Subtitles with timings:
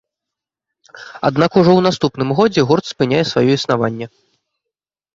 [1.29, 4.05] Аднак ужо ў наступным годзе гурт спыняе сваё існаванне.